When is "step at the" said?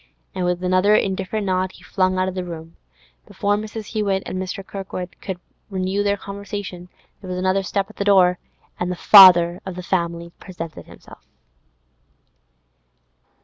7.61-8.03